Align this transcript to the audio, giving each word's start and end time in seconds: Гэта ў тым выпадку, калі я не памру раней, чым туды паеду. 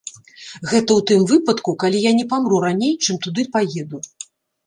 Гэта 0.11 0.35
ў 0.99 1.01
тым 1.09 1.21
выпадку, 1.31 1.75
калі 1.83 2.01
я 2.09 2.13
не 2.19 2.25
памру 2.31 2.61
раней, 2.65 2.93
чым 3.03 3.15
туды 3.27 3.41
паеду. 3.57 3.97